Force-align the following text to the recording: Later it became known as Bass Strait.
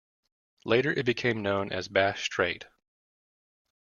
Later 0.65 0.89
it 0.91 1.05
became 1.05 1.43
known 1.43 1.71
as 1.71 1.87
Bass 1.87 2.21
Strait. 2.21 2.65